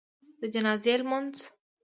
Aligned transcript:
د 0.39 0.43
جنازي 0.53 0.93
لمونځ 0.99 1.33